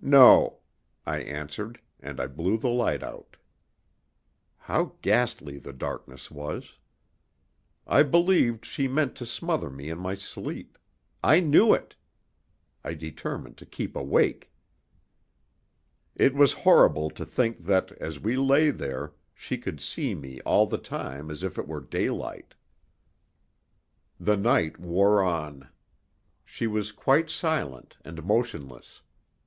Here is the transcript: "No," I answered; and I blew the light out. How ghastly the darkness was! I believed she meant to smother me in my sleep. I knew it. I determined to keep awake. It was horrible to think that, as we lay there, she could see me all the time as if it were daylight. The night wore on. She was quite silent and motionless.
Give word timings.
"No," 0.00 0.60
I 1.04 1.18
answered; 1.18 1.82
and 2.00 2.18
I 2.18 2.28
blew 2.28 2.56
the 2.56 2.70
light 2.70 3.02
out. 3.02 3.36
How 4.56 4.94
ghastly 5.02 5.58
the 5.58 5.74
darkness 5.74 6.30
was! 6.30 6.76
I 7.86 8.02
believed 8.02 8.64
she 8.64 8.88
meant 8.88 9.14
to 9.16 9.26
smother 9.26 9.68
me 9.68 9.90
in 9.90 9.98
my 9.98 10.14
sleep. 10.14 10.78
I 11.22 11.40
knew 11.40 11.74
it. 11.74 11.94
I 12.84 12.94
determined 12.94 13.58
to 13.58 13.66
keep 13.66 13.94
awake. 13.94 14.50
It 16.14 16.32
was 16.34 16.54
horrible 16.64 17.10
to 17.10 17.26
think 17.26 17.66
that, 17.66 17.92
as 18.00 18.18
we 18.18 18.34
lay 18.34 18.70
there, 18.70 19.12
she 19.34 19.58
could 19.58 19.82
see 19.82 20.14
me 20.14 20.40
all 20.46 20.66
the 20.66 20.78
time 20.78 21.30
as 21.30 21.42
if 21.42 21.58
it 21.58 21.68
were 21.68 21.82
daylight. 21.82 22.54
The 24.18 24.38
night 24.38 24.80
wore 24.80 25.22
on. 25.22 25.68
She 26.46 26.66
was 26.66 26.92
quite 26.92 27.28
silent 27.28 27.98
and 28.06 28.24
motionless. 28.24 29.02